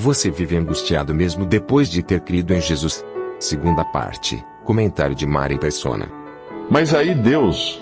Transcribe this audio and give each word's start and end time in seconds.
Você 0.00 0.30
vive 0.30 0.56
angustiado 0.56 1.12
mesmo 1.12 1.44
depois 1.44 1.90
de 1.90 2.04
ter 2.04 2.20
crido 2.20 2.54
em 2.54 2.60
Jesus? 2.60 3.04
Segunda 3.40 3.84
parte. 3.84 4.40
Comentário 4.64 5.12
de 5.12 5.26
Mari 5.26 5.58
Persona. 5.58 6.08
Mas 6.70 6.94
aí 6.94 7.16
Deus, 7.16 7.80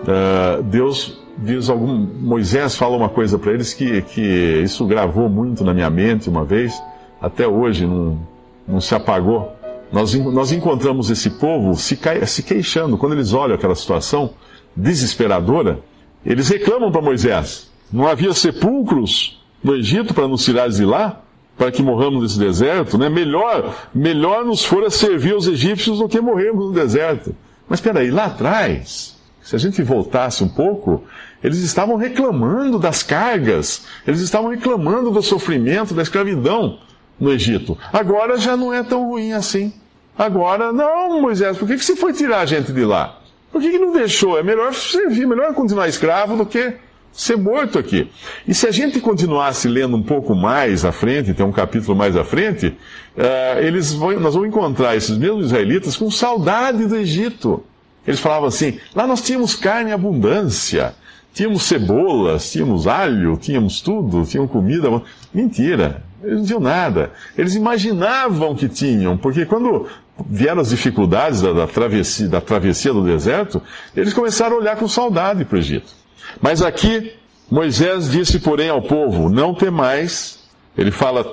uh, 0.00 0.62
Deus 0.62 1.22
diz 1.36 1.68
algum, 1.68 1.94
Moisés 1.94 2.74
fala 2.74 2.96
uma 2.96 3.10
coisa 3.10 3.38
para 3.38 3.52
eles 3.52 3.74
que, 3.74 4.00
que 4.00 4.62
isso 4.64 4.86
gravou 4.86 5.28
muito 5.28 5.62
na 5.62 5.74
minha 5.74 5.90
mente 5.90 6.30
uma 6.30 6.42
vez, 6.42 6.82
até 7.20 7.46
hoje 7.46 7.86
não, 7.86 8.18
não 8.66 8.80
se 8.80 8.94
apagou. 8.94 9.52
Nós, 9.92 10.14
nós 10.14 10.52
encontramos 10.52 11.10
esse 11.10 11.28
povo 11.28 11.74
se, 11.76 11.98
se 12.24 12.42
queixando, 12.44 12.96
quando 12.96 13.12
eles 13.12 13.34
olham 13.34 13.54
aquela 13.54 13.74
situação 13.74 14.30
desesperadora, 14.74 15.80
eles 16.24 16.48
reclamam 16.48 16.90
para 16.90 17.02
Moisés: 17.02 17.70
não 17.92 18.08
havia 18.08 18.32
sepulcros 18.32 19.38
no 19.62 19.76
Egito 19.76 20.14
para 20.14 20.26
nos 20.26 20.42
tirar 20.42 20.70
de 20.70 20.86
lá? 20.86 21.24
Para 21.58 21.72
que 21.72 21.82
morramos 21.82 22.22
nesse 22.22 22.38
deserto, 22.38 22.96
né? 22.96 23.08
Melhor, 23.08 23.74
melhor 23.92 24.44
nos 24.44 24.64
fora 24.64 24.88
servir 24.88 25.32
aos 25.32 25.46
egípcios 25.46 25.98
do 25.98 26.08
que 26.08 26.20
morrermos 26.20 26.68
no 26.68 26.72
deserto. 26.72 27.34
Mas 27.68 27.80
espera 27.80 28.00
aí, 28.00 28.10
lá 28.10 28.26
atrás, 28.26 29.18
se 29.42 29.56
a 29.56 29.58
gente 29.58 29.82
voltasse 29.82 30.44
um 30.44 30.48
pouco, 30.48 31.02
eles 31.42 31.58
estavam 31.58 31.96
reclamando 31.96 32.78
das 32.78 33.02
cargas, 33.02 33.86
eles 34.06 34.20
estavam 34.20 34.50
reclamando 34.50 35.10
do 35.10 35.22
sofrimento, 35.22 35.94
da 35.94 36.02
escravidão 36.02 36.78
no 37.18 37.32
Egito. 37.32 37.76
Agora 37.92 38.38
já 38.38 38.56
não 38.56 38.72
é 38.72 38.82
tão 38.82 39.08
ruim 39.08 39.32
assim. 39.32 39.72
Agora, 40.16 40.72
não, 40.72 41.20
Moisés, 41.20 41.56
por 41.58 41.66
que, 41.66 41.76
que 41.76 41.84
você 41.84 41.96
foi 41.96 42.12
tirar 42.12 42.40
a 42.40 42.46
gente 42.46 42.72
de 42.72 42.84
lá? 42.84 43.18
Por 43.52 43.60
que, 43.60 43.70
que 43.70 43.78
não 43.78 43.92
deixou? 43.92 44.38
É 44.38 44.42
melhor 44.42 44.74
servir, 44.74 45.26
melhor 45.26 45.54
continuar 45.54 45.88
escravo 45.88 46.36
do 46.36 46.44
que 46.44 46.74
ser 47.18 47.36
morto 47.36 47.80
aqui. 47.80 48.08
E 48.46 48.54
se 48.54 48.66
a 48.66 48.70
gente 48.70 49.00
continuasse 49.00 49.66
lendo 49.66 49.96
um 49.96 50.02
pouco 50.02 50.36
mais 50.36 50.84
à 50.84 50.92
frente, 50.92 51.34
tem 51.34 51.44
um 51.44 51.50
capítulo 51.50 51.96
mais 51.96 52.16
à 52.16 52.22
frente, 52.22 52.68
uh, 52.68 53.58
eles 53.58 53.92
vão, 53.92 54.18
nós 54.20 54.34
vamos 54.34 54.48
encontrar 54.48 54.94
esses 54.94 55.18
mesmos 55.18 55.46
israelitas 55.46 55.96
com 55.96 56.08
saudade 56.12 56.86
do 56.86 56.94
Egito. 56.94 57.64
Eles 58.06 58.20
falavam 58.20 58.46
assim: 58.46 58.78
lá 58.94 59.04
nós 59.04 59.20
tínhamos 59.20 59.56
carne 59.56 59.90
em 59.90 59.92
abundância, 59.92 60.94
tínhamos 61.34 61.64
cebolas, 61.64 62.52
tínhamos 62.52 62.86
alho, 62.86 63.36
tínhamos 63.36 63.80
tudo, 63.80 64.24
tínhamos 64.24 64.52
comida. 64.52 64.88
Mentira, 65.34 66.04
eles 66.22 66.38
não 66.38 66.46
tinham 66.46 66.60
nada. 66.60 67.10
Eles 67.36 67.56
imaginavam 67.56 68.54
que 68.54 68.68
tinham, 68.68 69.18
porque 69.18 69.44
quando 69.44 69.88
vieram 70.24 70.60
as 70.60 70.68
dificuldades 70.68 71.42
da, 71.42 71.52
da, 71.52 71.66
travessia, 71.66 72.28
da 72.28 72.40
travessia 72.40 72.92
do 72.92 73.04
deserto, 73.04 73.60
eles 73.96 74.14
começaram 74.14 74.54
a 74.54 74.60
olhar 74.60 74.76
com 74.76 74.86
saudade 74.86 75.44
para 75.44 75.56
o 75.56 75.58
Egito. 75.58 75.97
Mas 76.40 76.62
aqui, 76.62 77.12
Moisés 77.50 78.10
disse, 78.10 78.38
porém, 78.38 78.68
ao 78.68 78.82
povo: 78.82 79.28
Não 79.28 79.54
temais. 79.54 80.38
Ele 80.76 80.90
fala 80.90 81.24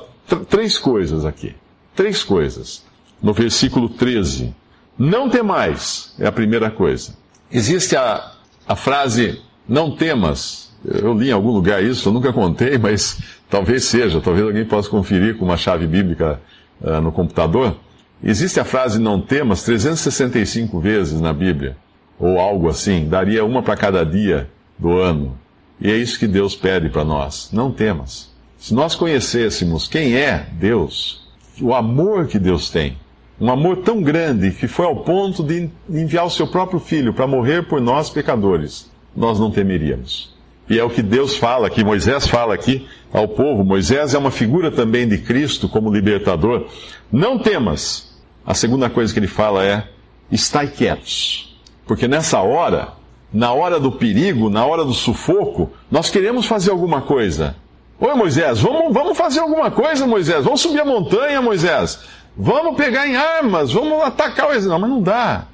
três 0.50 0.78
coisas 0.78 1.26
aqui. 1.26 1.56
Três 1.96 2.24
coisas. 2.24 2.84
No 3.22 3.34
versículo 3.34 3.90
13. 3.90 4.54
Não 4.98 5.30
temais, 5.30 6.16
é 6.18 6.26
a 6.26 6.32
primeira 6.32 6.72
coisa. 6.72 7.16
Existe 7.52 7.96
a, 7.96 8.32
a 8.68 8.76
frase 8.76 9.42
não 9.68 9.92
temas. 9.96 10.74
Eu 10.84 11.14
li 11.14 11.30
em 11.30 11.34
algum 11.34 11.52
lugar 11.52 11.84
isso, 11.84 12.10
eu 12.10 12.14
nunca 12.14 12.32
contei, 12.32 12.78
mas 12.80 13.20
talvez 13.50 13.86
seja, 13.86 14.22
talvez 14.22 14.46
alguém 14.46 14.66
possa 14.66 14.90
conferir 14.90 15.38
com 15.38 15.46
uma 15.46 15.58
chave 15.58 15.86
bíblica 15.86 16.40
uh, 16.82 17.02
no 17.02 17.12
computador. 17.12 17.76
Existe 18.24 18.60
a 18.60 18.66
frase 18.66 19.00
não 19.00 19.20
temas 19.20 19.64
365 19.64 20.80
vezes 20.80 21.20
na 21.20 21.34
Bíblia, 21.34 21.76
ou 22.18 22.40
algo 22.40 22.70
assim, 22.70 23.08
daria 23.08 23.44
uma 23.44 23.62
para 23.62 23.76
cada 23.76 24.06
dia 24.06 24.50
do 24.78 24.98
ano. 24.98 25.38
E 25.80 25.92
é 25.92 25.96
isso 25.98 26.20
que 26.20 26.28
Deus 26.28 26.56
pede 26.56 26.90
para 26.90 27.04
nós: 27.04 27.50
não 27.52 27.72
temas. 27.72 28.30
Se 28.58 28.74
nós 28.74 28.96
conhecêssemos 28.96 29.88
quem 29.88 30.16
é 30.16 30.48
Deus, 30.54 31.28
o 31.62 31.74
amor 31.74 32.28
que 32.28 32.40
Deus 32.40 32.70
tem, 32.70 32.98
um 33.40 33.52
amor 33.52 33.78
tão 33.78 34.02
grande 34.02 34.52
que 34.52 34.68
foi 34.68 34.86
ao 34.86 34.98
ponto 35.04 35.44
de 35.44 35.70
enviar 35.90 36.26
o 36.26 36.30
seu 36.30 36.48
próprio 36.48 36.80
filho 36.80 37.14
para 37.14 37.28
morrer 37.28 37.68
por 37.68 37.82
nós 37.82 38.10
pecadores, 38.10 38.90
nós 39.16 39.40
não 39.40 39.52
temeríamos. 39.52 40.34
E 40.70 40.80
é 40.80 40.84
o 40.84 40.90
que 40.90 41.04
Deus 41.04 41.38
fala 41.38 41.68
aqui, 41.68 41.84
Moisés 41.84 42.26
fala 42.28 42.56
aqui 42.56 42.88
ao 43.14 43.28
povo. 43.28 43.64
Moisés 43.64 44.14
é 44.14 44.18
uma 44.18 44.32
figura 44.32 44.72
também 44.72 45.08
de 45.08 45.20
Cristo 45.20 45.70
como 45.70 45.94
libertador. 45.94 46.68
Não 47.12 47.38
temas. 47.38 48.16
A 48.46 48.54
segunda 48.54 48.90
coisa 48.90 49.14
que 49.14 49.20
ele 49.20 49.28
fala 49.28 49.64
é: 49.64 49.88
estai 50.32 50.68
quietos. 50.68 51.56
Porque 51.86 52.08
nessa 52.08 52.42
hora, 52.42 52.94
na 53.36 53.52
hora 53.52 53.82
do 53.82 53.92
perigo, 53.92 54.50
na 54.50 54.66
hora 54.66 54.86
do 54.86 54.94
sufoco, 54.94 55.70
nós 55.92 56.10
queremos 56.10 56.46
fazer 56.46 56.72
alguma 56.72 57.02
coisa. 57.02 57.54
Oi, 58.00 58.14
Moisés, 58.16 58.62
vamos, 58.62 58.94
vamos 58.94 59.18
fazer 59.18 59.42
alguma 59.42 59.70
coisa, 59.70 60.08
Moisés. 60.08 60.46
Vamos 60.46 60.62
subir 60.62 60.80
a 60.80 60.86
montanha, 60.86 61.42
Moisés. 61.42 62.00
Vamos 62.38 62.78
pegar 62.78 63.06
em 63.06 63.18
armas, 63.18 63.74
vamos 63.74 64.02
atacar 64.04 64.48
o 64.48 64.50
exército. 64.52 64.70
Não, 64.70 64.80
mas 64.80 64.90
não 64.90 65.02
dá. 65.02 65.48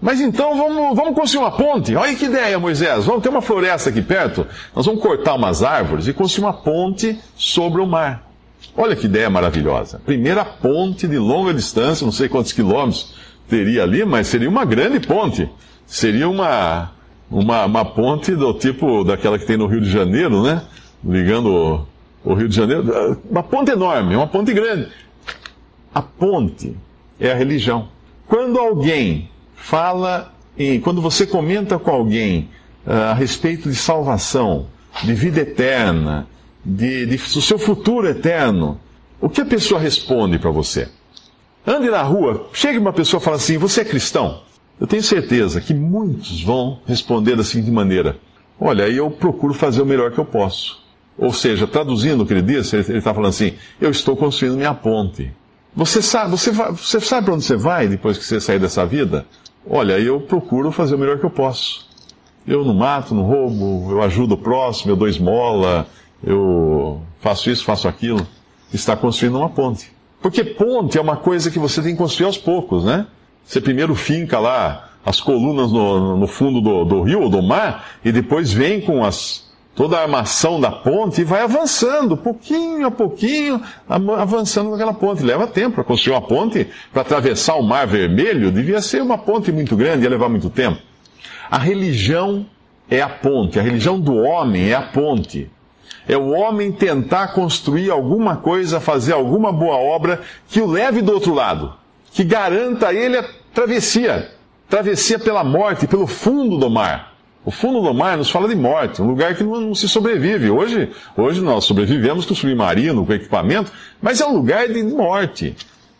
Mas 0.00 0.20
então 0.20 0.56
vamos, 0.56 0.96
vamos 0.96 1.14
construir 1.16 1.42
uma 1.42 1.50
ponte. 1.50 1.96
Olha 1.96 2.14
que 2.14 2.26
ideia, 2.26 2.60
Moisés. 2.60 3.06
Vamos 3.06 3.24
ter 3.24 3.28
uma 3.28 3.42
floresta 3.42 3.90
aqui 3.90 4.02
perto. 4.02 4.46
Nós 4.74 4.86
vamos 4.86 5.02
cortar 5.02 5.34
umas 5.34 5.64
árvores 5.64 6.06
e 6.06 6.12
construir 6.12 6.44
uma 6.44 6.52
ponte 6.52 7.18
sobre 7.34 7.80
o 7.80 7.86
mar. 7.86 8.24
Olha 8.76 8.94
que 8.94 9.06
ideia 9.06 9.28
maravilhosa. 9.28 10.00
Primeira 10.06 10.44
ponte 10.44 11.08
de 11.08 11.18
longa 11.18 11.52
distância, 11.52 12.04
não 12.04 12.12
sei 12.12 12.28
quantos 12.28 12.52
quilômetros 12.52 13.14
teria 13.48 13.82
ali, 13.82 14.04
mas 14.04 14.28
seria 14.28 14.48
uma 14.48 14.64
grande 14.64 15.00
ponte. 15.00 15.50
Seria 15.86 16.28
uma, 16.28 16.90
uma, 17.30 17.64
uma 17.64 17.84
ponte 17.84 18.34
do 18.34 18.52
tipo 18.54 19.04
daquela 19.04 19.38
que 19.38 19.46
tem 19.46 19.56
no 19.56 19.66
Rio 19.66 19.80
de 19.80 19.90
Janeiro, 19.90 20.42
né? 20.42 20.62
Ligando 21.04 21.86
o, 22.24 22.32
o 22.32 22.34
Rio 22.34 22.48
de 22.48 22.56
Janeiro. 22.56 23.20
Uma 23.28 23.42
ponte 23.42 23.70
enorme, 23.70 24.14
uma 24.14 24.26
ponte 24.26 24.52
grande. 24.52 24.88
A 25.94 26.02
ponte 26.02 26.76
é 27.18 27.32
a 27.32 27.34
religião. 27.34 27.88
Quando 28.26 28.58
alguém 28.58 29.30
fala 29.54 30.32
em. 30.58 30.80
Quando 30.80 31.00
você 31.00 31.26
comenta 31.26 31.78
com 31.78 31.90
alguém 31.90 32.48
uh, 32.86 33.10
a 33.10 33.14
respeito 33.14 33.68
de 33.68 33.76
salvação, 33.76 34.66
de 35.02 35.14
vida 35.14 35.40
eterna, 35.40 36.26
de, 36.64 37.06
de, 37.06 37.16
do 37.16 37.40
seu 37.40 37.58
futuro 37.58 38.08
eterno, 38.08 38.80
o 39.20 39.28
que 39.28 39.40
a 39.40 39.46
pessoa 39.46 39.80
responde 39.80 40.38
para 40.38 40.50
você? 40.50 40.88
Ande 41.66 41.90
na 41.90 42.02
rua, 42.02 42.48
chega 42.52 42.78
uma 42.78 42.92
pessoa 42.92 43.20
e 43.20 43.24
fala 43.24 43.36
assim: 43.36 43.58
Você 43.58 43.80
é 43.80 43.84
cristão? 43.84 44.42
Eu 44.80 44.86
tenho 44.86 45.02
certeza 45.02 45.60
que 45.60 45.72
muitos 45.72 46.42
vão 46.42 46.80
responder 46.86 47.36
da 47.36 47.44
seguinte 47.44 47.70
maneira: 47.70 48.18
Olha, 48.60 48.88
eu 48.88 49.10
procuro 49.10 49.54
fazer 49.54 49.82
o 49.82 49.86
melhor 49.86 50.10
que 50.12 50.18
eu 50.18 50.24
posso. 50.24 50.84
Ou 51.18 51.32
seja, 51.32 51.66
traduzindo 51.66 52.22
o 52.22 52.26
que 52.26 52.34
ele 52.34 52.42
disse, 52.42 52.76
ele 52.76 52.98
está 52.98 53.14
falando 53.14 53.30
assim: 53.30 53.54
Eu 53.80 53.90
estou 53.90 54.16
construindo 54.16 54.56
minha 54.56 54.74
ponte. 54.74 55.32
Você 55.74 56.00
sabe, 56.00 56.30
você, 56.30 56.50
você 56.50 57.00
sabe 57.00 57.26
para 57.26 57.34
onde 57.34 57.44
você 57.44 57.56
vai 57.56 57.86
depois 57.86 58.16
que 58.16 58.24
você 58.24 58.40
sair 58.40 58.58
dessa 58.58 58.84
vida? 58.86 59.26
Olha, 59.68 59.98
eu 59.98 60.20
procuro 60.20 60.70
fazer 60.72 60.94
o 60.94 60.98
melhor 60.98 61.18
que 61.18 61.26
eu 61.26 61.30
posso. 61.30 61.86
Eu 62.46 62.64
não 62.64 62.74
mato, 62.74 63.14
não 63.14 63.24
roubo, 63.24 63.90
eu 63.90 64.02
ajudo 64.02 64.34
o 64.34 64.38
próximo, 64.38 64.92
eu 64.92 64.96
dou 64.96 65.08
esmola, 65.08 65.86
eu 66.22 67.02
faço 67.20 67.50
isso, 67.50 67.64
faço 67.64 67.88
aquilo. 67.88 68.26
Está 68.72 68.96
construindo 68.96 69.36
uma 69.36 69.50
ponte. 69.50 69.92
Porque 70.22 70.44
ponte 70.44 70.96
é 70.96 71.00
uma 71.00 71.16
coisa 71.16 71.50
que 71.50 71.58
você 71.58 71.82
tem 71.82 71.92
que 71.92 71.98
construir 71.98 72.26
aos 72.26 72.38
poucos, 72.38 72.84
né? 72.84 73.06
Você 73.46 73.60
primeiro 73.60 73.94
finca 73.94 74.38
lá 74.40 74.90
as 75.04 75.20
colunas 75.20 75.70
no, 75.70 76.16
no 76.16 76.26
fundo 76.26 76.60
do, 76.60 76.84
do 76.84 77.02
rio 77.02 77.22
ou 77.22 77.30
do 77.30 77.40
mar, 77.40 77.86
e 78.04 78.10
depois 78.10 78.52
vem 78.52 78.80
com 78.80 79.04
as, 79.04 79.48
toda 79.76 79.96
a 79.96 80.02
armação 80.02 80.60
da 80.60 80.72
ponte 80.72 81.20
e 81.20 81.24
vai 81.24 81.42
avançando, 81.42 82.16
pouquinho 82.16 82.88
a 82.88 82.90
pouquinho, 82.90 83.62
avançando 83.88 84.70
naquela 84.70 84.92
ponte. 84.92 85.22
Leva 85.22 85.46
tempo 85.46 85.76
para 85.76 85.84
construir 85.84 86.14
uma 86.14 86.22
ponte, 86.22 86.66
para 86.92 87.02
atravessar 87.02 87.54
o 87.54 87.62
Mar 87.62 87.86
Vermelho, 87.86 88.50
devia 88.50 88.82
ser 88.82 89.00
uma 89.00 89.16
ponte 89.16 89.52
muito 89.52 89.76
grande, 89.76 90.02
ia 90.02 90.10
levar 90.10 90.28
muito 90.28 90.50
tempo. 90.50 90.80
A 91.48 91.58
religião 91.58 92.44
é 92.90 93.00
a 93.00 93.08
ponte, 93.08 93.60
a 93.60 93.62
religião 93.62 94.00
do 94.00 94.16
homem 94.16 94.70
é 94.70 94.74
a 94.74 94.82
ponte. 94.82 95.48
É 96.08 96.16
o 96.16 96.30
homem 96.30 96.72
tentar 96.72 97.28
construir 97.28 97.90
alguma 97.90 98.36
coisa, 98.36 98.80
fazer 98.80 99.12
alguma 99.12 99.52
boa 99.52 99.76
obra 99.76 100.20
que 100.48 100.60
o 100.60 100.66
leve 100.66 101.02
do 101.02 101.12
outro 101.12 101.34
lado, 101.34 101.74
que 102.16 102.24
garanta 102.24 102.88
a 102.88 102.94
ele 102.94 103.18
a 103.18 103.24
travessia 103.52 104.30
travessia 104.68 105.18
pela 105.18 105.44
morte, 105.44 105.86
pelo 105.86 106.06
fundo 106.06 106.56
do 106.56 106.70
mar. 106.70 107.14
O 107.44 107.50
fundo 107.50 107.80
do 107.80 107.94
mar 107.94 108.16
nos 108.16 108.30
fala 108.30 108.48
de 108.48 108.56
morte, 108.56 109.00
um 109.00 109.06
lugar 109.06 109.36
que 109.36 109.44
não, 109.44 109.60
não, 109.60 109.74
se 109.74 109.88
sobrevive. 109.88 110.50
Hoje, 110.50 110.90
hoje 111.16 111.40
nós 111.40 111.64
sobrevivemos 111.64 112.24
com 112.24 112.32
o 112.32 112.36
submarino, 112.36 113.06
com 113.06 113.12
o 113.12 113.14
equipamento, 113.14 113.70
mas 114.02 114.20
é 114.20 114.26
um 114.26 114.34
lugar 114.34 114.66
de 114.66 114.82
morte. 114.82 115.54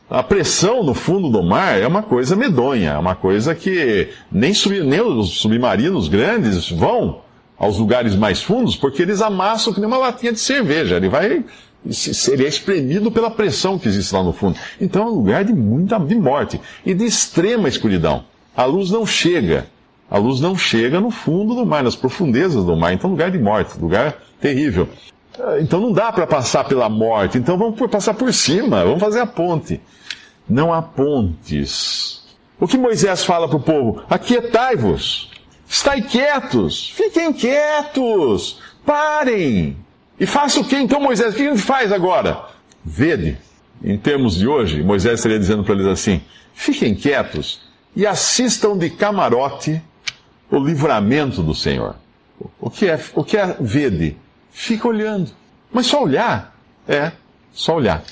A 0.09 0.23
pressão 0.23 0.83
no 0.83 0.95
fundo 0.95 1.29
do 1.29 1.43
mar 1.43 1.79
é 1.79 1.87
uma 1.87 2.03
coisa 2.03 2.35
medonha, 2.35 2.93
é 2.93 2.99
uma 2.99 3.15
coisa 3.15 3.55
que 3.55 4.09
nem, 4.33 4.55
sub, 4.55 4.81
nem 4.81 5.01
os 5.01 5.39
submarinos 5.39 6.09
grandes 6.09 6.71
vão 6.71 7.21
aos 7.59 7.79
lugares 7.79 8.17
mais 8.17 8.43
fundos, 8.43 8.75
porque 8.75 9.03
eles 9.03 9.21
amassam 9.21 9.73
que 9.73 9.81
nem 9.81 9.87
uma 9.87 9.99
latinha 9.99 10.33
de 10.33 10.41
cerveja. 10.41 10.97
Ele 10.97 11.09
vai 11.09 11.45
seria 11.91 12.49
espremido 12.49 13.11
pela 13.11 13.31
pressão 13.31 13.79
que 13.79 13.89
existe 13.89 14.15
lá 14.15 14.23
no 14.23 14.33
fundo. 14.33 14.59
Então 14.81 15.03
é 15.03 15.07
um 15.07 15.15
lugar 15.15 15.45
de 15.45 15.53
muita 15.53 15.99
de 15.99 16.15
morte 16.15 16.61
e 16.85 16.95
de 16.95 17.05
extrema 17.05 17.69
escuridão. 17.69 18.25
A 18.57 18.65
luz 18.65 18.91
não 18.91 19.05
chega. 19.07 19.67
A 20.11 20.19
luz 20.19 20.41
não 20.41 20.57
chega 20.57 21.01
no 21.01 21.11
fundo 21.11 21.55
do 21.55 21.67
mar, 21.67 21.83
nas 21.83 21.97
profundezas 21.97 22.65
do 22.65 22.77
mar. 22.77 22.93
Então, 22.93 23.11
lugar 23.11 23.31
de 23.31 23.39
morte, 23.39 23.79
lugar 23.79 24.17
terrível. 24.41 24.89
Então, 25.61 25.81
não 25.81 25.93
dá 25.93 26.13
para 26.13 26.27
passar 26.27 26.65
pela 26.65 26.89
morte. 26.89 27.37
Então, 27.37 27.59
vamos 27.59 27.79
passar 27.91 28.15
por 28.15 28.33
cima, 28.33 28.85
vamos 28.85 29.01
fazer 29.01 29.21
a 29.21 29.27
ponte. 29.27 29.81
Não 30.49 30.73
há 30.73 30.81
pontes. 30.81 32.25
O 32.59 32.67
que 32.67 32.79
Moisés 32.79 33.25
fala 33.25 33.49
para 33.49 33.57
o 33.57 33.63
povo? 33.63 34.03
Aquietai-vos. 34.09 35.31
Estai 35.69 36.01
quietos. 36.01 36.91
Fiquem 36.91 37.33
quietos. 37.33 38.61
Parem. 38.85 39.77
E 40.19 40.27
faça 40.27 40.61
o 40.61 40.65
que 40.65 40.77
então, 40.77 41.01
Moisés? 41.01 41.35
O 41.35 41.37
que 41.37 41.47
a 41.47 41.51
gente 41.51 41.63
faz 41.63 41.93
agora? 41.93 42.47
Vede. 42.85 43.39
Em 43.85 43.99
termos 43.99 44.37
de 44.37 44.49
hoje, 44.49 44.83
Moisés 44.83 45.21
estaria 45.21 45.39
dizendo 45.39 45.63
para 45.63 45.75
eles 45.75 45.87
assim: 45.87 46.23
fiquem 46.55 46.95
quietos 46.95 47.61
e 47.95 48.07
assistam 48.07 48.77
de 48.77 48.91
camarote 48.91 49.83
o 50.51 50.59
livramento 50.59 51.43
do 51.43 51.55
Senhor. 51.55 51.97
O 52.61 52.71
que 52.71 52.87
é, 52.87 52.99
o 53.15 53.25
que 53.25 53.37
é 53.37 53.57
vede? 53.61 54.17
Fica 54.51 54.89
olhando. 54.89 55.31
Mas 55.73 55.87
só 55.87 56.03
olhar? 56.03 56.57
É, 56.89 57.13
só 57.53 57.77
olhar. 57.77 58.03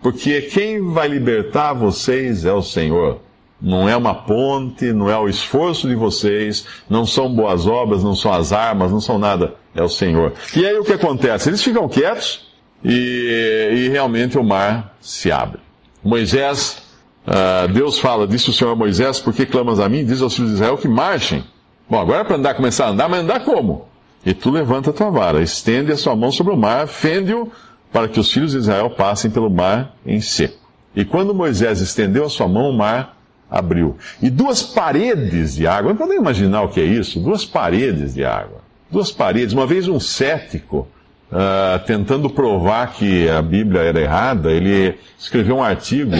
Porque 0.00 0.42
quem 0.42 0.90
vai 0.90 1.06
libertar 1.06 1.72
vocês 1.72 2.44
é 2.44 2.52
o 2.52 2.62
Senhor. 2.62 3.20
Não 3.62 3.88
é 3.88 3.96
uma 3.96 4.12
ponte, 4.12 4.92
não 4.92 5.08
é 5.08 5.16
o 5.16 5.28
esforço 5.28 5.86
de 5.86 5.94
vocês, 5.94 6.66
não 6.90 7.06
são 7.06 7.32
boas 7.32 7.64
obras, 7.64 8.02
não 8.02 8.16
são 8.16 8.32
as 8.32 8.52
armas, 8.52 8.90
não 8.90 9.00
são 9.00 9.20
nada. 9.20 9.54
É 9.72 9.82
o 9.82 9.88
Senhor. 9.88 10.32
E 10.56 10.66
aí 10.66 10.76
o 10.76 10.84
que 10.84 10.92
acontece? 10.92 11.48
Eles 11.48 11.62
ficam 11.62 11.88
quietos 11.88 12.48
e, 12.84 13.70
e 13.72 13.88
realmente 13.88 14.36
o 14.36 14.42
mar 14.42 14.96
se 15.00 15.30
abre. 15.30 15.60
Moisés, 16.02 16.82
uh, 17.24 17.68
Deus 17.68 18.00
fala, 18.00 18.26
disse 18.26 18.50
o 18.50 18.52
Senhor 18.52 18.74
Moisés, 18.74 19.20
por 19.20 19.32
que 19.32 19.46
clamas 19.46 19.78
a 19.78 19.88
mim? 19.88 20.04
Diz 20.04 20.20
aos 20.20 20.34
filhos 20.34 20.50
de 20.50 20.56
Israel 20.56 20.76
que 20.76 20.88
marchem. 20.88 21.44
Bom, 21.88 22.00
agora 22.00 22.22
é 22.22 22.24
para 22.24 22.36
andar, 22.36 22.54
começar 22.54 22.86
a 22.86 22.90
andar, 22.90 23.08
mas 23.08 23.20
andar 23.20 23.44
como? 23.44 23.86
E 24.26 24.34
tu 24.34 24.50
levanta 24.50 24.90
a 24.90 24.92
tua 24.92 25.10
vara, 25.10 25.40
estende 25.40 25.92
a 25.92 25.96
sua 25.96 26.16
mão 26.16 26.32
sobre 26.32 26.52
o 26.52 26.56
mar, 26.56 26.88
fende-o, 26.88 27.50
para 27.92 28.08
que 28.08 28.18
os 28.18 28.32
filhos 28.32 28.52
de 28.52 28.58
Israel 28.58 28.90
passem 28.90 29.30
pelo 29.30 29.48
mar 29.48 29.94
em 30.04 30.20
seco. 30.20 30.58
E 30.96 31.04
quando 31.04 31.32
Moisés 31.32 31.80
estendeu 31.80 32.24
a 32.24 32.28
sua 32.28 32.48
mão, 32.48 32.68
o 32.68 32.72
mar 32.72 33.21
abriu. 33.52 33.96
E 34.20 34.30
duas 34.30 34.62
paredes 34.62 35.54
de 35.54 35.66
água, 35.66 35.90
não 35.90 35.96
podem 35.96 36.16
imaginar 36.16 36.62
o 36.62 36.68
que 36.68 36.80
é 36.80 36.84
isso? 36.84 37.20
Duas 37.20 37.44
paredes 37.44 38.14
de 38.14 38.24
água. 38.24 38.62
Duas 38.90 39.12
paredes. 39.12 39.52
Uma 39.52 39.66
vez 39.66 39.86
um 39.86 40.00
cético, 40.00 40.88
uh, 41.30 41.78
tentando 41.86 42.30
provar 42.30 42.92
que 42.92 43.28
a 43.28 43.42
Bíblia 43.42 43.82
era 43.82 44.00
errada, 44.00 44.50
ele 44.50 44.94
escreveu 45.18 45.56
um 45.56 45.62
artigo 45.62 46.16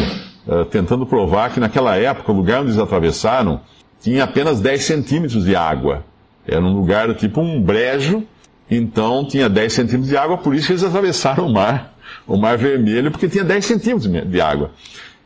uh, 0.47 0.65
tentando 0.67 1.07
provar 1.07 1.51
que 1.51 1.59
naquela 1.59 1.97
época 1.97 2.31
o 2.31 2.35
lugar 2.35 2.61
onde 2.61 2.71
eles 2.71 2.79
atravessaram 2.79 3.61
tinha 4.01 4.25
apenas 4.25 4.61
10 4.61 4.85
centímetros 4.85 5.45
de 5.45 5.57
água. 5.57 6.05
Era 6.47 6.61
um 6.61 6.73
lugar 6.75 7.15
tipo 7.15 7.41
um 7.41 7.63
brejo, 7.63 8.25
então 8.71 9.27
tinha 9.27 9.49
10 9.49 9.73
centímetros 9.73 10.09
de 10.09 10.17
água, 10.17 10.37
por 10.37 10.55
isso 10.55 10.73
eles 10.73 10.83
atravessaram 10.83 11.47
o 11.47 11.53
mar, 11.53 11.95
o 12.27 12.37
mar 12.37 12.59
vermelho, 12.59 13.11
porque 13.11 13.29
tinha 13.29 13.45
10 13.45 13.65
centímetros 13.65 14.11
de 14.29 14.41
água. 14.41 14.73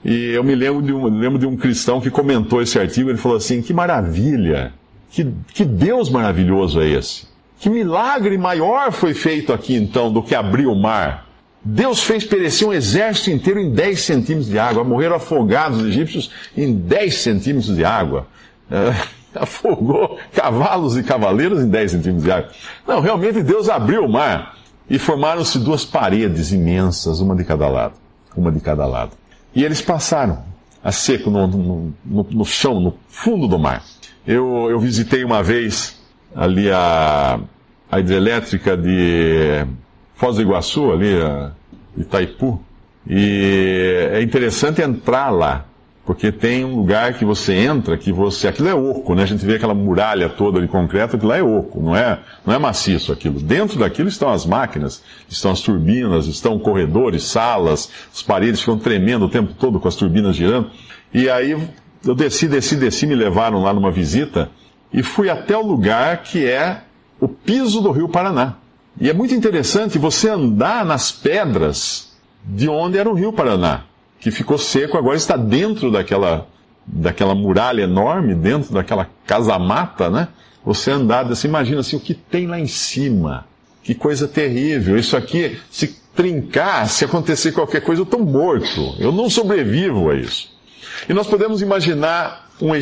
E 0.05 0.31
eu 0.31 0.45
me 0.45 0.55
lembro 0.55 0.83
de, 0.83 0.93
um, 0.93 1.05
lembro 1.07 1.39
de 1.39 1.47
um 1.47 1.57
cristão 1.57 2.01
que 2.01 2.11
comentou 2.11 2.63
esse 2.63 2.79
artigo, 2.79 3.11
ele 3.11 3.19
falou 3.19 3.37
assim, 3.37 3.61
que 3.61 3.73
maravilha, 3.73 4.73
que, 5.11 5.27
que 5.53 5.65
Deus 5.65 6.09
maravilhoso 6.11 6.81
é 6.81 6.89
esse. 6.89 7.27
Que 7.59 7.71
milagre 7.71 8.37
maior 8.37 8.93
foi 8.93 9.15
feito 9.15 9.53
aqui 9.53 9.75
então 9.75 10.13
do 10.13 10.23
que 10.23 10.35
abrir 10.35 10.67
o 10.67 10.75
mar. 10.75 11.27
Deus 11.65 12.03
fez 12.03 12.23
perecer 12.23 12.69
um 12.69 12.73
exército 12.73 13.31
inteiro 13.31 13.59
em 13.59 13.73
10 13.73 14.01
centímetros 14.01 14.49
de 14.49 14.59
água. 14.59 14.85
Morreram 14.85 15.17
afogados 15.17 15.81
os 15.81 15.87
egípcios 15.87 16.31
em 16.57 16.73
10 16.75 17.15
centímetros 17.15 17.75
de 17.75 17.85
água 17.85 18.27
é, 18.71 18.95
afogou 19.35 20.19
cavalos 20.33 20.97
e 20.97 21.03
cavaleiros 21.03 21.63
em 21.63 21.69
10 21.69 21.91
centímetros 21.91 22.25
de 22.25 22.33
água. 22.33 22.51
Não, 22.87 23.01
realmente 23.01 23.43
Deus 23.43 23.69
abriu 23.69 24.05
o 24.05 24.09
mar 24.09 24.57
e 24.89 24.99
formaram-se 24.99 25.59
duas 25.59 25.85
paredes 25.85 26.53
imensas, 26.53 27.21
uma 27.21 27.35
de 27.35 27.45
cada 27.45 27.69
lado. 27.69 27.95
Uma 28.37 28.53
de 28.53 28.61
cada 28.61 28.87
lado. 28.87 29.13
E 29.56 29.64
eles 29.64 29.81
passaram 29.81 30.44
a 30.85 30.93
seco 30.93 31.31
no, 31.31 31.47
no, 31.47 31.94
no, 32.05 32.23
no 32.31 32.44
chão, 32.44 32.79
no 32.79 32.94
fundo 33.08 33.49
do 33.49 33.58
mar. 33.58 33.82
Eu, 34.26 34.69
eu 34.69 34.79
visitei 34.79 35.25
uma 35.25 35.43
vez 35.43 35.99
ali 36.35 36.70
a, 36.70 37.41
a 37.91 37.99
hidrelétrica 37.99 38.76
de 38.76 39.67
Foz 40.14 40.37
do 40.37 40.43
Iguaçu, 40.43 40.93
ali, 40.93 41.17
a 41.23 41.53
Itaipu, 41.97 42.62
e 43.06 44.11
é 44.12 44.20
interessante 44.20 44.82
entrar 44.82 45.31
lá 45.31 45.64
porque 46.06 46.31
tem 46.31 46.64
um 46.64 46.76
lugar 46.76 47.14
que 47.14 47.25
você 47.25 47.53
entra 47.53 47.99
que 47.99 48.12
você. 48.12 48.47
Aquilo 48.47 48.69
é 48.69 48.75
oco, 48.75 49.12
né? 49.17 49.25
A 49.25 49.26
gente 49.26 49.44
vê 49.44 49.56
aquela 49.56 49.75
muralha 49.75 50.29
toda 50.29 50.61
de 50.61 50.69
concreto, 50.69 51.17
aquilo 51.17 51.31
lá 51.31 51.37
é 51.37 51.43
oco, 51.43 51.82
não 51.82 51.97
é, 51.97 52.20
não 52.47 52.55
é 52.55 52.58
maciço 52.58 53.12
aquilo. 53.12 53.41
Dentro 53.41 53.76
daquilo 53.76 54.08
estão 54.08 54.31
as 54.31 54.47
máquinas, 54.47 55.03
estão 55.29 55.50
as 55.50 55.61
turbinas, 55.61 56.29
estão 56.29 56.61
corredores, 56.61 57.25
salas, 57.25 57.91
as 58.14 58.23
paredes 58.23 58.61
ficam 58.61 58.79
tremendo 58.79 59.25
o 59.25 59.29
tempo 59.29 59.53
todo 59.53 59.81
com 59.81 59.88
as 59.88 59.97
turbinas 59.97 60.37
girando. 60.37 60.70
E 61.12 61.29
aí 61.29 61.50
eu 62.05 62.14
desci, 62.14 62.47
desci, 62.47 62.76
desci, 62.76 63.05
me 63.05 63.17
levaram 63.17 63.61
lá 63.61 63.75
numa 63.75 63.91
visita 63.91 64.49
e 64.93 65.02
fui 65.02 65.29
até 65.29 65.59
o 65.59 65.67
lugar 65.67 66.23
que 66.23 66.47
é 66.47 66.82
o 67.20 67.26
piso 67.26 67.81
do 67.81 67.91
Rio 67.91 68.09
Paraná. 68.09 68.55
E 69.00 69.11
é 69.11 69.12
muito 69.12 69.35
interessante 69.35 69.99
você 69.99 70.29
andar 70.29 70.85
nas 70.85 71.11
pedras 71.11 72.17
de 72.44 72.69
onde 72.69 72.97
era 72.97 73.11
o 73.11 73.14
Rio 73.14 73.32
Paraná 73.32 73.82
que 74.26 74.31
ficou 74.32 74.58
seco, 74.58 74.99
agora 74.99 75.17
está 75.17 75.37
dentro 75.37 75.88
daquela, 75.88 76.49
daquela 76.84 77.32
muralha 77.32 77.82
enorme, 77.82 78.34
dentro 78.34 78.75
daquela 78.75 79.08
casa-mata, 79.25 80.11
né? 80.11 80.26
Você 80.64 80.90
andar 80.90 81.31
assim, 81.31 81.46
imagina 81.46 81.78
assim, 81.78 81.94
o 81.94 82.00
que 82.00 82.12
tem 82.12 82.49
lá 82.49 82.58
em 82.58 82.67
cima. 82.67 83.46
Que 83.84 83.94
coisa 83.94 84.26
terrível. 84.26 84.99
Isso 84.99 85.17
aqui, 85.17 85.56
se 85.70 86.00
trincar, 86.12 86.88
se 86.88 87.05
acontecer 87.05 87.52
qualquer 87.52 87.83
coisa, 87.83 88.00
eu 88.00 88.04
estou 88.04 88.18
morto. 88.18 88.97
Eu 88.99 89.12
não 89.12 89.30
sobrevivo 89.30 90.11
a 90.11 90.16
isso. 90.16 90.52
E 91.09 91.14
nós 91.14 91.28
podemos 91.28 91.62
imaginar 91.62 92.50
um, 92.61 92.73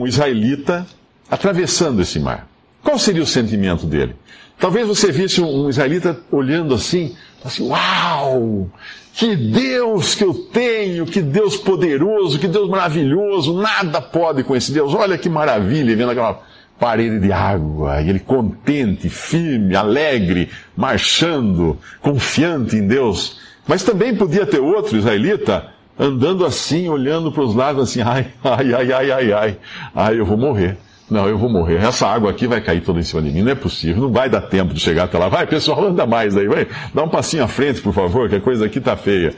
um 0.00 0.06
israelita 0.06 0.86
atravessando 1.30 2.00
esse 2.00 2.18
mar. 2.18 2.48
Qual 2.90 2.98
seria 2.98 3.22
o 3.22 3.26
sentimento 3.26 3.86
dele? 3.86 4.16
Talvez 4.58 4.84
você 4.84 5.12
visse 5.12 5.40
um 5.40 5.68
israelita 5.68 6.18
olhando 6.28 6.74
assim, 6.74 7.14
assim, 7.44 7.62
uau! 7.68 8.68
Que 9.14 9.36
Deus 9.36 10.16
que 10.16 10.24
eu 10.24 10.34
tenho, 10.34 11.06
que 11.06 11.22
Deus 11.22 11.56
poderoso, 11.56 12.36
que 12.36 12.48
Deus 12.48 12.68
maravilhoso, 12.68 13.54
nada 13.54 14.02
pode 14.02 14.42
com 14.42 14.56
esse 14.56 14.72
Deus. 14.72 14.92
Olha 14.92 15.16
que 15.16 15.28
maravilha, 15.28 15.94
vendo 15.94 16.10
aquela 16.10 16.42
parede 16.80 17.20
de 17.20 17.30
água, 17.30 18.02
e 18.02 18.10
ele 18.10 18.18
contente, 18.18 19.08
firme, 19.08 19.76
alegre, 19.76 20.50
marchando, 20.76 21.78
confiante 22.00 22.74
em 22.74 22.88
Deus. 22.88 23.38
Mas 23.68 23.84
também 23.84 24.16
podia 24.16 24.44
ter 24.44 24.58
outro 24.58 24.98
israelita 24.98 25.68
andando 25.96 26.44
assim, 26.44 26.88
olhando 26.88 27.30
para 27.30 27.44
os 27.44 27.54
lados, 27.54 27.88
assim, 27.88 28.00
ai, 28.02 28.26
ai, 28.42 28.74
ai, 28.74 28.92
ai, 28.92 29.10
ai, 29.12 29.32
ai, 29.32 29.58
ai, 29.94 30.18
eu 30.18 30.26
vou 30.26 30.36
morrer. 30.36 30.76
Não, 31.10 31.28
eu 31.28 31.36
vou 31.36 31.48
morrer. 31.48 31.76
Essa 31.76 32.06
água 32.06 32.30
aqui 32.30 32.46
vai 32.46 32.60
cair 32.60 32.82
toda 32.82 33.00
em 33.00 33.02
cima 33.02 33.20
de 33.20 33.30
mim. 33.30 33.42
Não 33.42 33.50
é 33.50 33.54
possível. 33.54 34.02
Não 34.02 34.12
vai 34.12 34.30
dar 34.30 34.42
tempo 34.42 34.72
de 34.72 34.78
chegar 34.78 35.04
até 35.04 35.18
lá. 35.18 35.28
Vai, 35.28 35.46
pessoal, 35.46 35.86
anda 35.86 36.06
mais 36.06 36.36
aí. 36.36 36.46
Vai, 36.46 36.68
dá 36.94 37.02
um 37.02 37.08
passinho 37.08 37.42
à 37.42 37.48
frente, 37.48 37.80
por 37.80 37.92
favor, 37.92 38.28
que 38.28 38.36
a 38.36 38.40
coisa 38.40 38.66
aqui 38.66 38.78
está 38.78 38.96
feia. 38.96 39.34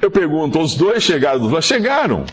Eu 0.00 0.10
pergunto, 0.10 0.58
os 0.58 0.74
dois 0.74 1.02
chegaram 1.02 1.44
lado? 1.48 1.62
Chegaram. 1.62 2.24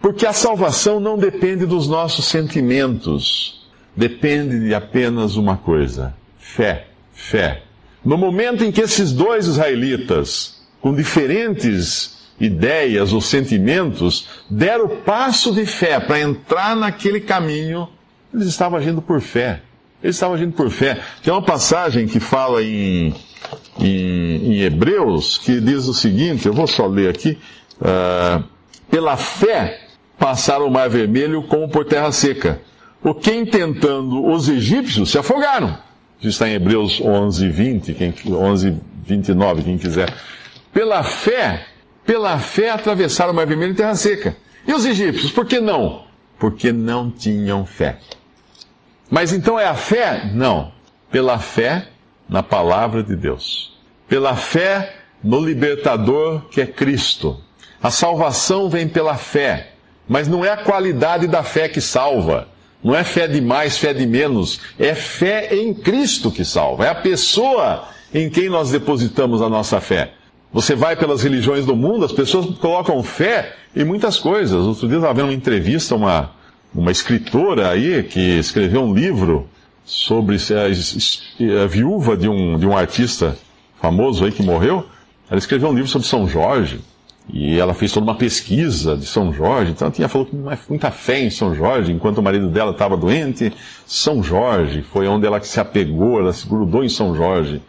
Porque 0.00 0.24
a 0.24 0.32
salvação 0.32 0.98
não 0.98 1.18
depende 1.18 1.66
dos 1.66 1.86
nossos 1.86 2.24
sentimentos. 2.24 3.68
Depende 3.94 4.60
de 4.60 4.74
apenas 4.74 5.36
uma 5.36 5.58
coisa: 5.58 6.14
fé. 6.38 6.86
Fé. 7.12 7.62
No 8.02 8.16
momento 8.16 8.64
em 8.64 8.72
que 8.72 8.80
esses 8.80 9.12
dois 9.12 9.46
israelitas, 9.46 10.62
com 10.80 10.94
diferentes 10.94 12.23
ideias 12.40 13.12
ou 13.12 13.20
sentimentos, 13.20 14.28
deram 14.50 14.86
o 14.86 14.88
passo 14.88 15.52
de 15.52 15.64
fé 15.66 16.00
para 16.00 16.20
entrar 16.20 16.74
naquele 16.74 17.20
caminho, 17.20 17.88
eles 18.32 18.48
estavam 18.48 18.78
agindo 18.78 19.00
por 19.00 19.20
fé. 19.20 19.60
Eles 20.02 20.16
estavam 20.16 20.36
agindo 20.36 20.52
por 20.52 20.70
fé. 20.70 21.00
Tem 21.22 21.32
uma 21.32 21.42
passagem 21.42 22.06
que 22.06 22.20
fala 22.20 22.62
em, 22.62 23.14
em, 23.78 24.52
em 24.52 24.60
Hebreus 24.60 25.38
que 25.38 25.60
diz 25.60 25.86
o 25.86 25.94
seguinte: 25.94 26.46
eu 26.46 26.52
vou 26.52 26.66
só 26.66 26.86
ler 26.86 27.08
aqui. 27.08 27.38
Uh, 27.80 28.44
pela 28.90 29.16
fé 29.16 29.80
passaram 30.18 30.66
o 30.66 30.70
mar 30.70 30.88
vermelho 30.90 31.42
como 31.44 31.68
por 31.68 31.84
terra 31.84 32.12
seca. 32.12 32.60
o 33.02 33.14
quem 33.14 33.46
tentando 33.46 34.26
os 34.26 34.48
egípcios 34.48 35.10
se 35.10 35.18
afogaram. 35.18 35.78
Isso 36.18 36.28
está 36.28 36.48
em 36.48 36.54
Hebreus 36.54 37.00
11, 37.00 37.48
20, 37.48 37.94
quem, 37.94 38.14
11, 38.26 38.76
29, 39.06 39.62
quem 39.62 39.78
quiser. 39.78 40.12
Pela 40.72 41.02
fé, 41.02 41.66
pela 42.06 42.38
fé 42.38 42.70
atravessaram 42.70 43.32
o 43.32 43.34
Mar 43.34 43.46
Vermelho 43.46 43.72
em 43.72 43.76
terra 43.76 43.94
seca. 43.94 44.36
E 44.66 44.72
os 44.72 44.84
egípcios, 44.84 45.30
por 45.30 45.46
que 45.46 45.60
não? 45.60 46.04
Porque 46.38 46.72
não 46.72 47.10
tinham 47.10 47.64
fé. 47.66 47.98
Mas 49.10 49.32
então 49.32 49.58
é 49.58 49.66
a 49.66 49.74
fé? 49.74 50.30
Não. 50.32 50.72
Pela 51.10 51.38
fé 51.38 51.88
na 52.28 52.42
palavra 52.42 53.02
de 53.02 53.14
Deus. 53.14 53.78
Pela 54.08 54.34
fé 54.34 54.96
no 55.22 55.40
libertador 55.40 56.42
que 56.50 56.60
é 56.60 56.66
Cristo. 56.66 57.40
A 57.82 57.90
salvação 57.90 58.68
vem 58.68 58.88
pela 58.88 59.16
fé. 59.16 59.72
Mas 60.08 60.28
não 60.28 60.44
é 60.44 60.50
a 60.50 60.56
qualidade 60.56 61.26
da 61.26 61.42
fé 61.42 61.68
que 61.68 61.80
salva. 61.80 62.48
Não 62.82 62.94
é 62.94 63.02
fé 63.04 63.26
de 63.26 63.40
mais, 63.40 63.78
fé 63.78 63.94
de 63.94 64.06
menos. 64.06 64.60
É 64.78 64.94
fé 64.94 65.54
em 65.54 65.72
Cristo 65.72 66.30
que 66.30 66.44
salva. 66.44 66.86
É 66.86 66.88
a 66.88 66.94
pessoa 66.94 67.88
em 68.12 68.28
quem 68.28 68.48
nós 68.48 68.70
depositamos 68.70 69.40
a 69.40 69.48
nossa 69.48 69.80
fé. 69.80 70.12
Você 70.54 70.76
vai 70.76 70.94
pelas 70.94 71.20
religiões 71.20 71.66
do 71.66 71.74
mundo, 71.74 72.04
as 72.04 72.12
pessoas 72.12 72.46
colocam 72.60 73.02
fé 73.02 73.56
em 73.74 73.82
muitas 73.82 74.20
coisas. 74.20 74.64
Outro 74.64 74.86
dia 74.86 74.98
eu 74.98 75.00
estava 75.00 75.14
vendo 75.14 75.26
uma 75.26 75.34
entrevista, 75.34 75.96
uma, 75.96 76.30
uma 76.72 76.92
escritora 76.92 77.70
aí 77.70 78.04
que 78.04 78.20
escreveu 78.38 78.84
um 78.84 78.94
livro 78.94 79.48
sobre 79.84 80.36
a, 80.36 81.64
a, 81.64 81.66
viúva 81.66 82.16
de 82.16 82.28
um, 82.28 82.56
de 82.56 82.68
um 82.68 82.76
artista 82.76 83.36
famoso 83.80 84.24
aí 84.24 84.30
que 84.30 84.44
morreu. 84.44 84.86
Ela 85.28 85.40
escreveu 85.40 85.70
um 85.70 85.74
livro 85.74 85.90
sobre 85.90 86.06
São 86.06 86.28
Jorge. 86.28 86.80
E 87.28 87.58
ela 87.58 87.74
fez 87.74 87.90
toda 87.90 88.06
uma 88.06 88.14
pesquisa 88.14 88.96
de 88.96 89.06
São 89.06 89.32
Jorge, 89.32 89.72
então 89.72 89.86
ela 89.86 89.94
tinha 89.94 90.08
falou 90.08 90.24
que 90.24 90.36
não 90.36 90.52
é 90.52 90.58
muita 90.68 90.92
fé 90.92 91.18
em 91.20 91.30
São 91.30 91.52
Jorge, 91.52 91.90
enquanto 91.90 92.18
o 92.18 92.22
marido 92.22 92.48
dela 92.48 92.70
estava 92.70 92.96
doente. 92.96 93.52
São 93.84 94.22
Jorge 94.22 94.82
foi 94.82 95.08
onde 95.08 95.26
ela 95.26 95.42
se 95.42 95.58
apegou, 95.58 96.20
ela 96.20 96.32
se 96.32 96.46
grudou 96.46 96.84
em 96.84 96.88
São 96.88 97.16
Jorge. 97.16 97.60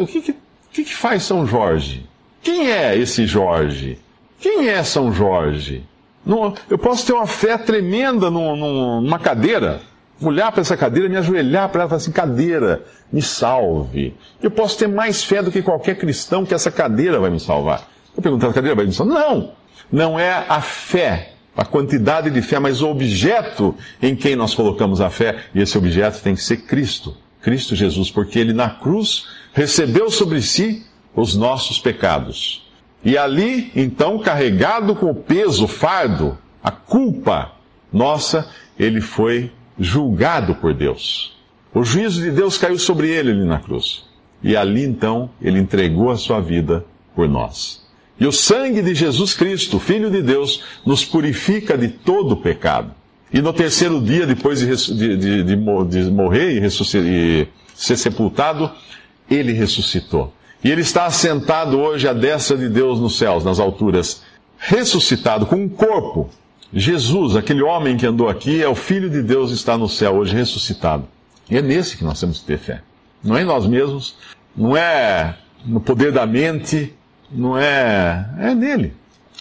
O 0.00 0.06
que, 0.06 0.22
que, 0.22 0.34
que, 0.72 0.84
que 0.84 0.94
faz 0.94 1.24
São 1.24 1.46
Jorge? 1.46 2.13
Quem 2.44 2.70
é 2.70 2.94
esse 2.96 3.26
Jorge? 3.26 3.98
Quem 4.38 4.68
é 4.68 4.84
São 4.84 5.10
Jorge? 5.10 5.82
Não, 6.24 6.54
eu 6.68 6.76
posso 6.76 7.06
ter 7.06 7.14
uma 7.14 7.26
fé 7.26 7.56
tremenda 7.56 8.30
num, 8.30 8.54
num, 8.54 9.00
numa 9.00 9.18
cadeira, 9.18 9.80
olhar 10.20 10.52
para 10.52 10.60
essa 10.60 10.76
cadeira, 10.76 11.08
me 11.08 11.16
ajoelhar 11.16 11.70
para 11.70 11.80
ela 11.80 11.88
e 11.88 11.90
falar 11.90 11.96
assim: 12.02 12.12
cadeira, 12.12 12.84
me 13.10 13.22
salve. 13.22 14.14
Eu 14.42 14.50
posso 14.50 14.78
ter 14.78 14.86
mais 14.86 15.24
fé 15.24 15.42
do 15.42 15.50
que 15.50 15.62
qualquer 15.62 15.96
cristão 15.96 16.44
que 16.44 16.52
essa 16.52 16.70
cadeira 16.70 17.18
vai 17.18 17.30
me 17.30 17.40
salvar. 17.40 17.88
Eu 18.14 18.22
perguntando, 18.22 18.52
cadê 18.52 18.70
a 18.70 18.74
bendição? 18.74 19.06
Não! 19.06 19.52
Não 19.90 20.18
é 20.18 20.44
a 20.46 20.60
fé, 20.60 21.32
a 21.56 21.64
quantidade 21.64 22.28
de 22.28 22.42
fé, 22.42 22.58
mas 22.58 22.82
o 22.82 22.88
objeto 22.88 23.74
em 24.02 24.14
quem 24.14 24.36
nós 24.36 24.54
colocamos 24.54 25.00
a 25.00 25.08
fé, 25.08 25.36
e 25.54 25.60
esse 25.60 25.78
objeto 25.78 26.20
tem 26.20 26.34
que 26.34 26.42
ser 26.42 26.58
Cristo, 26.58 27.16
Cristo 27.40 27.74
Jesus, 27.74 28.10
porque 28.10 28.38
ele 28.38 28.52
na 28.52 28.68
cruz 28.68 29.26
recebeu 29.52 30.10
sobre 30.10 30.42
si 30.42 30.84
os 31.14 31.36
nossos 31.36 31.78
pecados. 31.78 32.64
E 33.04 33.18
ali, 33.18 33.70
então, 33.76 34.18
carregado 34.18 34.94
com 34.94 35.10
o 35.10 35.14
peso, 35.14 35.64
o 35.64 35.68
fardo, 35.68 36.38
a 36.62 36.70
culpa 36.70 37.52
nossa, 37.92 38.48
ele 38.78 39.00
foi 39.00 39.52
julgado 39.78 40.54
por 40.56 40.74
Deus. 40.74 41.36
O 41.72 41.84
juízo 41.84 42.22
de 42.22 42.30
Deus 42.30 42.58
caiu 42.58 42.78
sobre 42.78 43.08
ele 43.08 43.30
ali 43.30 43.44
na 43.44 43.58
cruz. 43.58 44.04
E 44.42 44.56
ali, 44.56 44.82
então, 44.82 45.30
ele 45.40 45.58
entregou 45.58 46.10
a 46.10 46.16
sua 46.16 46.40
vida 46.40 46.84
por 47.14 47.28
nós. 47.28 47.84
E 48.18 48.26
o 48.26 48.32
sangue 48.32 48.82
de 48.82 48.94
Jesus 48.94 49.34
Cristo, 49.34 49.78
Filho 49.78 50.10
de 50.10 50.22
Deus, 50.22 50.62
nos 50.86 51.04
purifica 51.04 51.76
de 51.76 51.88
todo 51.88 52.36
pecado. 52.36 52.92
E 53.32 53.40
no 53.42 53.52
terceiro 53.52 54.00
dia, 54.00 54.26
depois 54.26 54.60
de, 54.60 54.96
de, 54.96 55.16
de, 55.16 55.44
de 55.44 56.10
morrer 56.10 56.62
e, 56.62 56.66
e 56.66 57.48
ser 57.74 57.96
sepultado, 57.96 58.70
ele 59.28 59.52
ressuscitou. 59.52 60.32
E 60.64 60.70
ele 60.70 60.80
está 60.80 61.04
assentado 61.04 61.78
hoje 61.78 62.08
à 62.08 62.14
destra 62.14 62.56
de 62.56 62.70
Deus 62.70 62.98
nos 62.98 63.18
céus, 63.18 63.44
nas 63.44 63.60
alturas, 63.60 64.22
ressuscitado 64.56 65.44
com 65.44 65.56
um 65.56 65.68
corpo. 65.68 66.30
Jesus, 66.72 67.36
aquele 67.36 67.62
homem 67.62 67.98
que 67.98 68.06
andou 68.06 68.30
aqui, 68.30 68.62
é 68.62 68.68
o 68.68 68.74
Filho 68.74 69.10
de 69.10 69.22
Deus, 69.22 69.50
está 69.50 69.76
no 69.76 69.90
céu 69.90 70.14
hoje 70.14 70.34
ressuscitado. 70.34 71.06
E 71.50 71.58
é 71.58 71.62
nesse 71.62 71.98
que 71.98 72.04
nós 72.04 72.18
temos 72.18 72.40
que 72.40 72.46
ter 72.46 72.58
fé. 72.58 72.80
Não 73.22 73.36
é 73.36 73.42
em 73.42 73.44
nós 73.44 73.66
mesmos, 73.66 74.16
não 74.56 74.74
é 74.74 75.36
no 75.66 75.80
poder 75.80 76.10
da 76.10 76.24
mente, 76.24 76.94
não 77.30 77.58
é. 77.58 78.26
É 78.38 78.54
nele. 78.54 78.94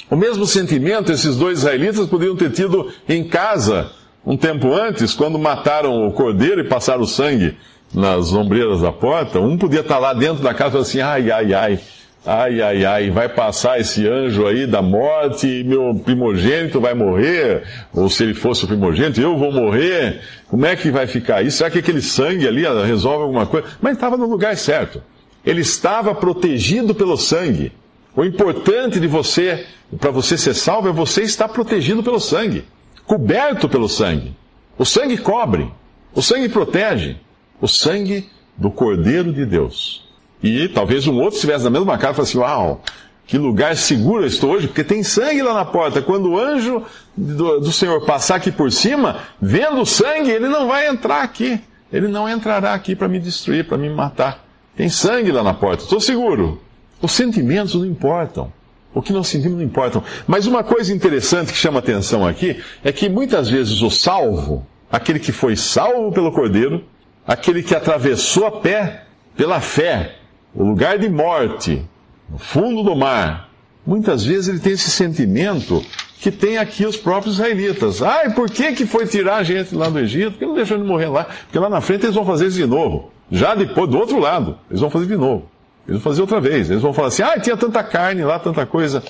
O 0.09 0.17
mesmo 0.17 0.45
sentimento 0.45 1.09
esses 1.09 1.37
dois 1.37 1.59
israelitas 1.59 2.05
podiam 2.07 2.35
ter 2.35 2.51
tido 2.51 2.91
em 3.07 3.23
casa 3.23 3.91
um 4.25 4.35
tempo 4.35 4.73
antes, 4.73 5.13
quando 5.13 5.39
mataram 5.39 6.05
o 6.05 6.11
cordeiro 6.11 6.61
e 6.61 6.67
passaram 6.67 7.01
o 7.01 7.07
sangue 7.07 7.57
nas 7.93 8.33
ombreiras 8.33 8.81
da 8.81 8.91
porta. 8.91 9.39
Um 9.39 9.57
podia 9.57 9.81
estar 9.81 9.99
lá 9.99 10.13
dentro 10.13 10.43
da 10.43 10.53
casa 10.53 10.69
e 10.69 10.71
falar 10.71 10.81
assim: 10.81 11.01
ai, 11.01 11.31
ai, 11.31 11.53
ai, 11.53 11.79
ai, 12.25 12.61
ai, 12.61 12.85
ai, 12.85 13.09
vai 13.11 13.29
passar 13.29 13.79
esse 13.79 14.07
anjo 14.07 14.47
aí 14.47 14.65
da 14.65 14.81
morte, 14.81 15.63
meu 15.63 15.93
primogênito 15.95 16.79
vai 16.79 16.93
morrer, 16.93 17.63
ou 17.93 18.09
se 18.09 18.23
ele 18.23 18.33
fosse 18.33 18.65
o 18.65 18.67
primogênito, 18.67 19.21
eu 19.21 19.37
vou 19.37 19.51
morrer. 19.51 20.21
Como 20.47 20.65
é 20.65 20.75
que 20.75 20.89
vai 20.89 21.05
ficar 21.05 21.43
isso? 21.43 21.57
Será 21.57 21.69
que 21.69 21.79
aquele 21.79 22.01
sangue 22.01 22.47
ali 22.47 22.63
resolve 22.85 23.23
alguma 23.23 23.45
coisa? 23.45 23.67
Mas 23.81 23.93
estava 23.93 24.17
no 24.17 24.27
lugar 24.27 24.55
certo. 24.57 25.01
Ele 25.45 25.61
estava 25.61 26.15
protegido 26.15 26.95
pelo 26.95 27.17
sangue. 27.17 27.71
O 28.15 28.23
importante 28.23 28.99
de 28.99 29.07
você, 29.07 29.65
para 29.99 30.11
você 30.11 30.37
ser 30.37 30.53
salvo, 30.53 30.87
é 30.87 30.91
você 30.91 31.23
estar 31.23 31.49
protegido 31.49 32.03
pelo 32.03 32.19
sangue, 32.19 32.63
coberto 33.05 33.67
pelo 33.67 33.89
sangue. 33.89 34.35
O 34.77 34.85
sangue 34.85 35.17
cobre, 35.17 35.69
o 36.13 36.21
sangue 36.21 36.47
protege, 36.47 37.17
o 37.63 37.67
sangue 37.67 38.29
do 38.57 38.69
Cordeiro 38.69 39.31
de 39.31 39.45
Deus. 39.45 40.05
E 40.43 40.67
talvez 40.67 41.07
um 41.07 41.15
outro 41.15 41.35
estivesse 41.35 41.63
na 41.63 41.69
mesma 41.69 41.97
casa 41.97 42.11
e 42.11 42.15
falasse: 42.15 42.37
Uau, 42.37 42.83
que 43.25 43.37
lugar 43.37 43.77
seguro 43.77 44.23
eu 44.23 44.27
estou 44.27 44.51
hoje, 44.51 44.67
porque 44.67 44.83
tem 44.83 45.01
sangue 45.01 45.41
lá 45.41 45.53
na 45.53 45.63
porta. 45.63 46.01
Quando 46.01 46.31
o 46.31 46.37
anjo 46.37 46.83
do, 47.15 47.61
do 47.61 47.71
Senhor 47.71 48.05
passar 48.05 48.35
aqui 48.35 48.51
por 48.51 48.69
cima, 48.69 49.21
vendo 49.41 49.79
o 49.79 49.85
sangue, 49.85 50.29
ele 50.29 50.49
não 50.49 50.67
vai 50.67 50.89
entrar 50.89 51.23
aqui. 51.23 51.57
Ele 51.91 52.09
não 52.09 52.27
entrará 52.27 52.73
aqui 52.73 52.97
para 52.97 53.07
me 53.07 53.17
destruir, 53.17 53.65
para 53.65 53.77
me 53.77 53.89
matar. 53.89 54.43
Tem 54.75 54.89
sangue 54.89 55.31
lá 55.31 55.41
na 55.41 55.53
porta, 55.53 55.83
estou 55.83 56.01
seguro. 56.01 56.61
Os 57.01 57.13
sentimentos 57.13 57.75
não 57.75 57.85
importam. 57.85 58.51
O 58.93 59.01
que 59.01 59.13
nós 59.13 59.27
sentimos 59.27 59.57
não 59.57 59.63
importa. 59.63 60.03
Mas 60.27 60.47
uma 60.47 60.63
coisa 60.63 60.93
interessante 60.93 61.53
que 61.53 61.57
chama 61.57 61.79
atenção 61.79 62.27
aqui 62.27 62.61
é 62.83 62.91
que 62.91 63.07
muitas 63.07 63.49
vezes 63.49 63.81
o 63.81 63.89
salvo, 63.89 64.67
aquele 64.91 65.19
que 65.19 65.31
foi 65.31 65.55
salvo 65.55 66.11
pelo 66.11 66.31
Cordeiro, 66.31 66.83
aquele 67.27 67.63
que 67.63 67.75
atravessou 67.75 68.45
a 68.45 68.51
pé 68.51 69.05
pela 69.35 69.59
fé, 69.59 70.15
o 70.53 70.63
lugar 70.63 70.97
de 70.97 71.09
morte, 71.09 71.83
no 72.29 72.37
fundo 72.37 72.83
do 72.83 72.95
mar, 72.95 73.49
muitas 73.85 74.23
vezes 74.23 74.47
ele 74.47 74.59
tem 74.59 74.73
esse 74.73 74.89
sentimento 74.89 75.83
que 76.19 76.31
tem 76.31 76.57
aqui 76.57 76.85
os 76.85 76.95
próprios 76.95 77.35
israelitas. 77.35 78.01
Ai, 78.01 78.33
por 78.33 78.49
que, 78.49 78.71
que 78.73 78.85
foi 78.85 79.05
tirar 79.05 79.37
a 79.37 79.43
gente 79.43 79.75
lá 79.75 79.89
do 79.89 79.99
Egito? 79.99 80.31
Por 80.31 80.39
que 80.39 80.45
não 80.45 80.55
deixou 80.55 80.77
ele 80.77 80.87
morrer 80.87 81.07
lá? 81.07 81.25
Porque 81.25 81.59
lá 81.59 81.69
na 81.69 81.81
frente 81.81 82.05
eles 82.05 82.15
vão 82.15 82.25
fazer 82.25 82.47
isso 82.47 82.57
de 82.57 82.65
novo. 82.65 83.11
Já 83.29 83.55
depois, 83.55 83.89
do 83.89 83.97
outro 83.97 84.19
lado, 84.19 84.57
eles 84.69 84.79
vão 84.79 84.89
fazer 84.89 85.07
de 85.07 85.17
novo. 85.17 85.49
Eles 85.87 86.01
vão 86.01 86.11
fazer 86.11 86.21
outra 86.21 86.39
vez. 86.39 86.69
Eles 86.69 86.81
vão 86.81 86.93
falar 86.93 87.09
assim: 87.09 87.23
ah, 87.23 87.37
tinha 87.39 87.57
tanta 87.57 87.83
carne 87.83 88.23
lá, 88.23 88.39
tanta 88.39 88.65
coisa. 88.65 89.03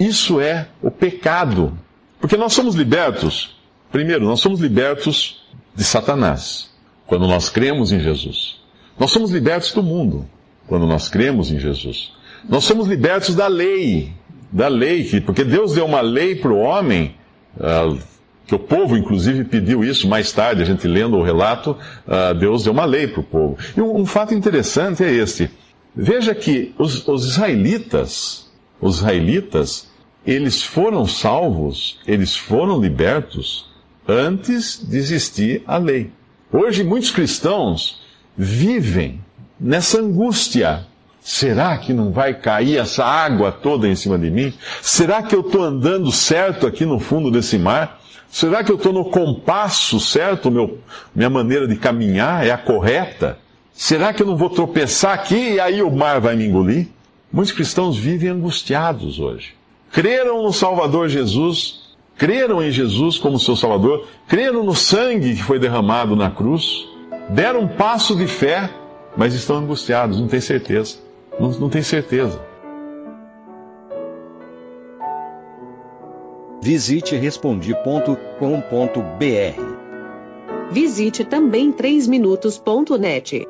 Isso 0.00 0.40
é 0.40 0.68
o 0.80 0.90
pecado. 0.90 1.76
Porque 2.20 2.36
nós 2.36 2.52
somos 2.52 2.74
libertos. 2.74 3.58
Primeiro, 3.90 4.24
nós 4.24 4.40
somos 4.40 4.60
libertos 4.60 5.46
de 5.74 5.84
Satanás, 5.84 6.67
quando 7.08 7.26
nós 7.26 7.48
cremos 7.48 7.90
em 7.90 7.98
Jesus. 7.98 8.60
Nós 8.98 9.10
somos 9.10 9.30
libertos 9.30 9.72
do 9.72 9.82
mundo, 9.82 10.28
quando 10.66 10.86
nós 10.86 11.08
cremos 11.08 11.50
em 11.50 11.58
Jesus. 11.58 12.12
Nós 12.46 12.64
somos 12.64 12.86
libertos 12.86 13.34
da 13.34 13.46
lei, 13.46 14.12
da 14.52 14.68
lei, 14.68 15.22
porque 15.22 15.42
Deus 15.42 15.72
deu 15.72 15.86
uma 15.86 16.02
lei 16.02 16.36
para 16.36 16.52
o 16.52 16.58
homem, 16.58 17.14
uh, 17.56 17.98
que 18.46 18.54
o 18.54 18.58
povo, 18.58 18.94
inclusive, 18.94 19.44
pediu 19.44 19.82
isso 19.82 20.06
mais 20.06 20.32
tarde, 20.32 20.60
a 20.60 20.66
gente 20.66 20.86
lendo 20.86 21.16
o 21.16 21.22
relato, 21.22 21.70
uh, 22.06 22.34
Deus 22.34 22.64
deu 22.64 22.74
uma 22.74 22.84
lei 22.84 23.08
para 23.08 23.20
o 23.20 23.24
povo. 23.24 23.56
E 23.74 23.80
um, 23.80 24.00
um 24.00 24.06
fato 24.06 24.34
interessante 24.34 25.02
é 25.02 25.10
este. 25.10 25.50
Veja 25.96 26.34
que 26.34 26.74
os, 26.78 27.08
os 27.08 27.24
israelitas, 27.24 28.50
os 28.78 28.98
israelitas, 28.98 29.88
eles 30.26 30.62
foram 30.62 31.06
salvos, 31.06 32.00
eles 32.06 32.36
foram 32.36 32.78
libertos 32.78 33.66
antes 34.06 34.86
de 34.86 34.98
existir 34.98 35.62
a 35.66 35.78
lei. 35.78 36.12
Hoje 36.50 36.82
muitos 36.82 37.10
cristãos 37.10 38.00
vivem 38.36 39.20
nessa 39.60 40.00
angústia. 40.00 40.86
Será 41.20 41.76
que 41.76 41.92
não 41.92 42.10
vai 42.10 42.32
cair 42.32 42.78
essa 42.78 43.04
água 43.04 43.52
toda 43.52 43.86
em 43.86 43.94
cima 43.94 44.18
de 44.18 44.30
mim? 44.30 44.54
Será 44.80 45.22
que 45.22 45.34
eu 45.34 45.42
estou 45.42 45.62
andando 45.62 46.10
certo 46.10 46.66
aqui 46.66 46.86
no 46.86 46.98
fundo 46.98 47.30
desse 47.30 47.58
mar? 47.58 48.00
Será 48.30 48.64
que 48.64 48.72
eu 48.72 48.76
estou 48.76 48.94
no 48.94 49.04
compasso 49.04 50.00
certo? 50.00 50.50
Meu, 50.50 50.78
minha 51.14 51.28
maneira 51.28 51.68
de 51.68 51.76
caminhar 51.76 52.46
é 52.46 52.50
a 52.50 52.56
correta? 52.56 53.38
Será 53.74 54.14
que 54.14 54.22
eu 54.22 54.26
não 54.26 54.36
vou 54.36 54.48
tropeçar 54.48 55.12
aqui 55.12 55.52
e 55.52 55.60
aí 55.60 55.82
o 55.82 55.90
mar 55.90 56.18
vai 56.18 56.34
me 56.34 56.46
engolir? 56.46 56.88
Muitos 57.30 57.52
cristãos 57.52 57.98
vivem 57.98 58.30
angustiados 58.30 59.20
hoje. 59.20 59.54
Creram 59.92 60.42
no 60.42 60.52
Salvador 60.52 61.10
Jesus, 61.10 61.87
creram 62.18 62.60
em 62.60 62.70
Jesus 62.70 63.16
como 63.16 63.38
seu 63.38 63.54
Salvador, 63.54 64.06
creram 64.26 64.64
no 64.64 64.74
sangue 64.74 65.36
que 65.36 65.42
foi 65.42 65.58
derramado 65.58 66.16
na 66.16 66.28
cruz, 66.28 66.86
deram 67.30 67.60
um 67.60 67.68
passo 67.68 68.16
de 68.16 68.26
fé, 68.26 68.68
mas 69.16 69.32
estão 69.34 69.56
angustiados, 69.56 70.20
não 70.20 70.26
têm 70.26 70.40
certeza. 70.40 70.98
Não, 71.38 71.50
não 71.52 71.68
têm 71.68 71.82
certeza. 71.82 72.40
Visite 76.60 77.14
respondi.com.br. 77.14 78.18
Visite 80.72 81.24
também 81.24 81.72
3minutos.net. 81.72 83.46